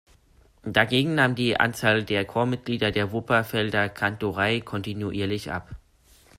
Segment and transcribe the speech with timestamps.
[0.65, 5.75] Dagegen nahm die Anzahl der Chormitglieder der Wupperfelder Kantorei kontinuierlich ab.